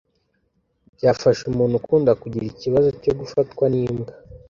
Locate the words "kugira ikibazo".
2.21-2.89